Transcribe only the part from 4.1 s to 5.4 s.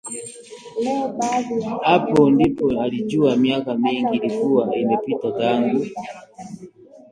ilikuwa imepita